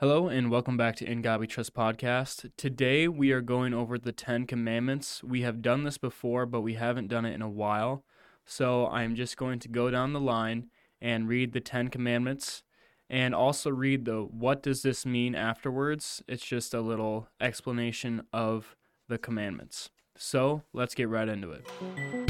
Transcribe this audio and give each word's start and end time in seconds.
Hello 0.00 0.28
and 0.28 0.50
welcome 0.50 0.78
back 0.78 0.96
to 0.96 1.04
In 1.04 1.20
God 1.20 1.40
We 1.40 1.46
Trust 1.46 1.74
podcast. 1.74 2.50
Today 2.56 3.06
we 3.06 3.32
are 3.32 3.42
going 3.42 3.74
over 3.74 3.98
the 3.98 4.12
Ten 4.12 4.46
Commandments. 4.46 5.22
We 5.22 5.42
have 5.42 5.60
done 5.60 5.84
this 5.84 5.98
before, 5.98 6.46
but 6.46 6.62
we 6.62 6.72
haven't 6.72 7.08
done 7.08 7.26
it 7.26 7.34
in 7.34 7.42
a 7.42 7.50
while. 7.50 8.02
So 8.46 8.86
I'm 8.86 9.14
just 9.14 9.36
going 9.36 9.58
to 9.58 9.68
go 9.68 9.90
down 9.90 10.14
the 10.14 10.18
line 10.20 10.68
and 11.02 11.28
read 11.28 11.52
the 11.52 11.60
Ten 11.60 11.88
Commandments 11.88 12.62
and 13.10 13.34
also 13.34 13.68
read 13.68 14.06
the 14.06 14.22
what 14.22 14.62
does 14.62 14.80
this 14.80 15.04
mean 15.04 15.34
afterwards. 15.34 16.22
It's 16.26 16.46
just 16.46 16.72
a 16.72 16.80
little 16.80 17.28
explanation 17.38 18.22
of 18.32 18.76
the 19.06 19.18
commandments. 19.18 19.90
So 20.16 20.62
let's 20.72 20.94
get 20.94 21.10
right 21.10 21.28
into 21.28 21.52
it. 21.52 22.29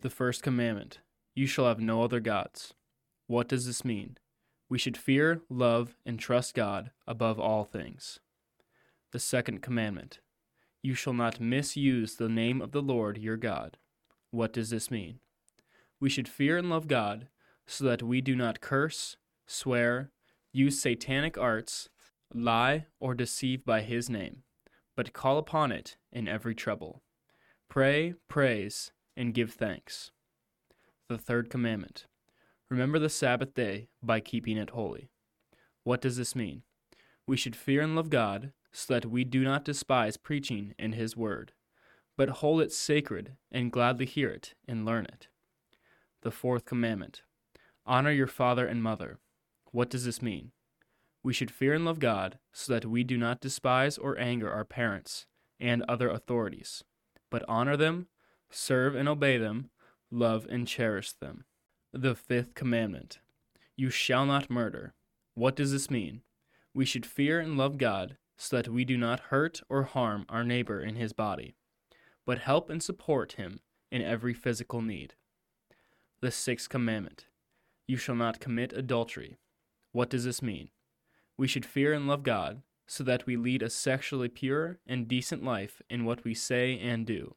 The 0.00 0.10
first 0.10 0.44
commandment 0.44 1.00
You 1.34 1.48
shall 1.48 1.66
have 1.66 1.80
no 1.80 2.04
other 2.04 2.20
gods. 2.20 2.72
What 3.26 3.48
does 3.48 3.66
this 3.66 3.84
mean? 3.84 4.16
We 4.68 4.78
should 4.78 4.96
fear, 4.96 5.40
love, 5.50 5.96
and 6.06 6.20
trust 6.20 6.54
God 6.54 6.92
above 7.06 7.40
all 7.40 7.64
things. 7.64 8.20
The 9.10 9.18
second 9.18 9.60
commandment 9.60 10.20
You 10.82 10.94
shall 10.94 11.14
not 11.14 11.40
misuse 11.40 12.14
the 12.14 12.28
name 12.28 12.62
of 12.62 12.70
the 12.70 12.80
Lord 12.80 13.18
your 13.18 13.36
God. 13.36 13.76
What 14.30 14.52
does 14.52 14.70
this 14.70 14.88
mean? 14.88 15.18
We 15.98 16.08
should 16.08 16.28
fear 16.28 16.58
and 16.58 16.70
love 16.70 16.86
God 16.86 17.26
so 17.66 17.84
that 17.84 18.02
we 18.02 18.20
do 18.20 18.36
not 18.36 18.60
curse, 18.60 19.16
swear, 19.46 20.12
use 20.52 20.80
satanic 20.80 21.36
arts, 21.36 21.88
lie, 22.32 22.86
or 23.00 23.14
deceive 23.14 23.64
by 23.64 23.80
his 23.80 24.08
name, 24.08 24.44
but 24.94 25.12
call 25.12 25.38
upon 25.38 25.72
it 25.72 25.96
in 26.12 26.28
every 26.28 26.54
trouble. 26.54 27.02
Pray, 27.68 28.14
praise, 28.28 28.92
and 29.18 29.34
give 29.34 29.52
thanks. 29.52 30.12
The 31.08 31.18
third 31.18 31.50
commandment 31.50 32.06
Remember 32.70 32.98
the 32.98 33.08
Sabbath 33.08 33.54
day 33.54 33.88
by 34.02 34.20
keeping 34.20 34.56
it 34.56 34.70
holy. 34.70 35.08
What 35.82 36.00
does 36.00 36.16
this 36.16 36.36
mean? 36.36 36.62
We 37.26 37.36
should 37.36 37.56
fear 37.56 37.80
and 37.80 37.96
love 37.96 38.10
God 38.10 38.52
so 38.72 38.94
that 38.94 39.06
we 39.06 39.24
do 39.24 39.42
not 39.42 39.64
despise 39.64 40.16
preaching 40.16 40.74
in 40.78 40.92
His 40.92 41.16
word, 41.16 41.52
but 42.16 42.28
hold 42.28 42.60
it 42.60 42.72
sacred 42.72 43.32
and 43.50 43.72
gladly 43.72 44.06
hear 44.06 44.28
it 44.28 44.54
and 44.68 44.84
learn 44.86 45.06
it. 45.06 45.28
The 46.22 46.30
fourth 46.30 46.64
commandment 46.64 47.22
Honor 47.86 48.12
your 48.12 48.26
father 48.26 48.66
and 48.66 48.82
mother. 48.82 49.18
What 49.72 49.90
does 49.90 50.04
this 50.04 50.22
mean? 50.22 50.52
We 51.22 51.32
should 51.32 51.50
fear 51.50 51.74
and 51.74 51.84
love 51.84 51.98
God 51.98 52.38
so 52.52 52.72
that 52.74 52.84
we 52.84 53.02
do 53.02 53.16
not 53.16 53.40
despise 53.40 53.98
or 53.98 54.18
anger 54.18 54.50
our 54.52 54.64
parents 54.64 55.26
and 55.58 55.82
other 55.88 56.10
authorities, 56.10 56.84
but 57.30 57.44
honor 57.48 57.76
them 57.76 58.08
serve 58.50 58.94
and 58.94 59.08
obey 59.08 59.38
them, 59.38 59.70
love 60.10 60.46
and 60.48 60.66
cherish 60.66 61.12
them. 61.12 61.44
The 61.92 62.14
fifth 62.14 62.54
commandment 62.54 63.18
You 63.76 63.90
shall 63.90 64.26
not 64.26 64.50
murder. 64.50 64.94
What 65.34 65.56
does 65.56 65.72
this 65.72 65.90
mean? 65.90 66.22
We 66.74 66.84
should 66.84 67.06
fear 67.06 67.40
and 67.40 67.56
love 67.56 67.78
God 67.78 68.16
so 68.36 68.56
that 68.56 68.68
we 68.68 68.84
do 68.84 68.96
not 68.96 69.20
hurt 69.30 69.62
or 69.68 69.84
harm 69.84 70.24
our 70.28 70.44
neighbor 70.44 70.80
in 70.80 70.96
his 70.96 71.12
body, 71.12 71.54
but 72.24 72.38
help 72.38 72.70
and 72.70 72.82
support 72.82 73.32
him 73.32 73.60
in 73.90 74.02
every 74.02 74.34
physical 74.34 74.80
need. 74.80 75.14
The 76.20 76.30
sixth 76.30 76.68
commandment 76.68 77.26
You 77.86 77.96
shall 77.96 78.14
not 78.14 78.40
commit 78.40 78.72
adultery. 78.72 79.38
What 79.92 80.10
does 80.10 80.24
this 80.24 80.42
mean? 80.42 80.70
We 81.36 81.48
should 81.48 81.64
fear 81.64 81.92
and 81.92 82.06
love 82.06 82.22
God 82.22 82.62
so 82.86 83.04
that 83.04 83.26
we 83.26 83.36
lead 83.36 83.62
a 83.62 83.70
sexually 83.70 84.28
pure 84.28 84.78
and 84.86 85.06
decent 85.08 85.44
life 85.44 85.82
in 85.88 86.04
what 86.04 86.24
we 86.24 86.34
say 86.34 86.78
and 86.78 87.06
do 87.06 87.34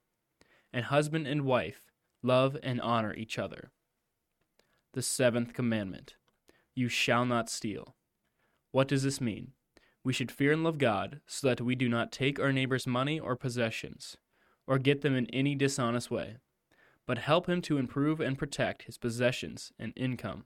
and 0.73 0.86
husband 0.86 1.27
and 1.27 1.44
wife 1.44 1.91
love 2.23 2.58
and 2.61 2.80
honor 2.81 3.14
each 3.14 3.39
other. 3.39 3.72
The 4.94 5.02
seventh 5.02 5.53
commandment 5.53 6.16
You 6.75 6.89
shall 6.89 7.25
not 7.25 7.50
steal. 7.50 7.95
What 8.72 8.88
does 8.88 9.03
this 9.03 9.19
mean? 9.19 9.53
We 10.03 10.14
should 10.14 10.32
fear 10.32 10.52
and 10.52 10.64
love 10.64 10.77
God 10.77 11.21
so 11.27 11.48
that 11.48 11.61
we 11.61 11.76
do 11.76 11.87
not 11.87 12.11
take 12.11 12.39
our 12.39 12.52
neighbor's 12.52 12.87
money 12.87 13.20
or 13.20 13.36
possessions, 13.36 14.17
or 14.65 14.80
get 14.80 15.02
them 15.02 15.15
in 15.15 15.27
any 15.27 15.54
dishonest 15.54 16.09
way, 16.09 16.37
but 17.05 17.20
help 17.20 17.48
him 17.48 17.61
to 17.64 17.77
improve 17.77 18.20
and 18.20 18.38
protect 18.38 18.83
his 18.83 18.98
possessions 18.98 19.71
and 19.77 19.93
income. 19.95 20.45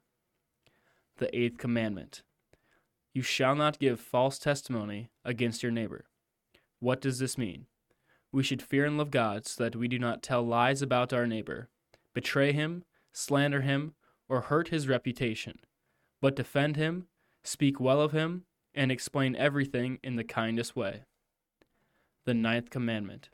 The 1.17 1.33
eighth 1.37 1.57
commandment 1.57 2.23
You 3.13 3.21
shall 3.21 3.55
not 3.55 3.79
give 3.79 3.99
false 3.99 4.37
testimony 4.37 5.09
against 5.23 5.63
your 5.63 5.71
neighbor. 5.71 6.05
What 6.79 6.99
does 6.99 7.19
this 7.19 7.37
mean? 7.37 7.67
We 8.35 8.43
should 8.43 8.61
fear 8.61 8.83
and 8.83 8.97
love 8.97 9.11
God 9.11 9.47
so 9.47 9.63
that 9.63 9.77
we 9.77 9.87
do 9.87 9.97
not 9.97 10.21
tell 10.21 10.45
lies 10.45 10.81
about 10.81 11.13
our 11.13 11.25
neighbor, 11.25 11.69
betray 12.13 12.51
him, 12.51 12.83
slander 13.13 13.61
him, 13.61 13.93
or 14.27 14.41
hurt 14.41 14.67
his 14.67 14.89
reputation, 14.89 15.57
but 16.21 16.35
defend 16.35 16.75
him, 16.75 17.07
speak 17.45 17.79
well 17.79 18.01
of 18.01 18.11
him, 18.11 18.43
and 18.73 18.91
explain 18.91 19.37
everything 19.37 19.99
in 20.03 20.17
the 20.17 20.23
kindest 20.25 20.75
way. 20.75 21.03
The 22.25 22.33
ninth 22.33 22.69
commandment 22.69 23.29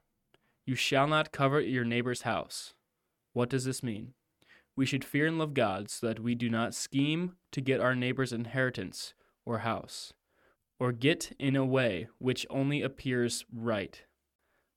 You 0.67 0.75
shall 0.75 1.07
not 1.07 1.31
covet 1.31 1.65
your 1.65 1.83
neighbor's 1.83 2.21
house. 2.21 2.75
What 3.33 3.49
does 3.49 3.65
this 3.65 3.81
mean? 3.81 4.13
We 4.75 4.85
should 4.85 5.03
fear 5.03 5.25
and 5.25 5.39
love 5.39 5.55
God 5.55 5.89
so 5.89 6.05
that 6.05 6.19
we 6.19 6.35
do 6.35 6.47
not 6.47 6.75
scheme 6.75 7.37
to 7.53 7.59
get 7.59 7.81
our 7.81 7.95
neighbor's 7.95 8.31
inheritance 8.31 9.15
or 9.45 9.59
house, 9.59 10.13
or 10.79 10.91
get 10.91 11.35
in 11.39 11.55
a 11.55 11.65
way 11.65 12.07
which 12.19 12.45
only 12.51 12.83
appears 12.83 13.45
right 13.51 14.03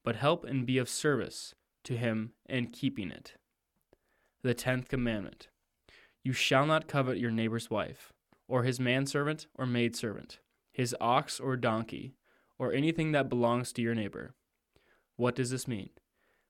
but 0.04 0.16
help 0.16 0.44
and 0.44 0.66
be 0.66 0.78
of 0.78 0.88
service 0.88 1.54
to 1.82 1.96
him 1.96 2.32
in 2.46 2.68
keeping 2.68 3.10
it. 3.10 3.34
The 4.42 4.54
tenth 4.54 4.88
commandment 4.88 5.48
You 6.22 6.32
shall 6.32 6.66
not 6.66 6.86
covet 6.86 7.18
your 7.18 7.30
neighbor's 7.30 7.70
wife, 7.70 8.12
or 8.46 8.62
his 8.62 8.78
manservant 8.78 9.46
or 9.54 9.66
maidservant, 9.66 10.38
his 10.72 10.94
ox 11.00 11.40
or 11.40 11.56
donkey, 11.56 12.14
or 12.58 12.72
anything 12.72 13.12
that 13.12 13.28
belongs 13.28 13.72
to 13.72 13.82
your 13.82 13.94
neighbor. 13.94 14.34
What 15.16 15.34
does 15.34 15.50
this 15.50 15.66
mean? 15.66 15.90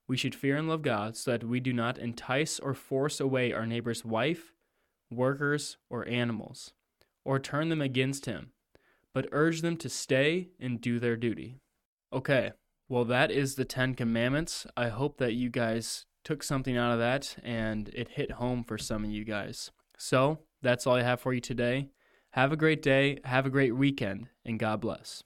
We 0.06 0.16
should 0.16 0.34
fear 0.34 0.56
and 0.56 0.69
love 0.69 0.82
God 0.82 1.16
so 1.16 1.31
that 1.31 1.44
we 1.44 1.60
do 1.60 1.72
not 1.72 1.98
entice 1.98 2.59
or 2.59 2.75
force 2.75 3.20
away 3.20 3.53
our 3.53 3.66
neighbor's 3.66 4.04
wife, 4.04 4.53
workers, 5.10 5.78
or 5.88 6.06
animals, 6.09 6.72
or 7.25 7.38
turn 7.38 7.69
them 7.69 7.81
against 7.81 8.26
him, 8.26 8.53
but 9.14 9.28
urge 9.32 9.62
them 9.62 9.76
to 9.78 9.88
stay 9.88 10.48
and 10.60 10.81
do 10.81 10.98
their 10.98 11.16
duty. 11.16 11.56
Okay, 12.12 12.53
well, 12.88 13.04
that 13.06 13.30
is 13.30 13.54
the 13.54 13.64
Ten 13.64 13.94
Commandments. 13.94 14.66
I 14.76 14.88
hope 14.88 15.18
that 15.18 15.34
you 15.34 15.50
guys 15.50 16.06
took 16.22 16.42
something 16.42 16.76
out 16.76 16.92
of 16.92 16.98
that 16.98 17.36
and 17.42 17.88
it 17.90 18.10
hit 18.10 18.32
home 18.32 18.64
for 18.64 18.78
some 18.78 19.04
of 19.04 19.10
you 19.10 19.24
guys. 19.24 19.70
So, 19.96 20.40
that's 20.62 20.86
all 20.86 20.96
I 20.96 21.02
have 21.02 21.20
for 21.20 21.32
you 21.32 21.40
today. 21.40 21.90
Have 22.30 22.52
a 22.52 22.56
great 22.56 22.82
day, 22.82 23.18
have 23.24 23.46
a 23.46 23.50
great 23.50 23.76
weekend, 23.76 24.28
and 24.44 24.58
God 24.58 24.80
bless. 24.80 25.22